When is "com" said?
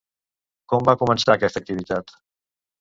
0.73-0.87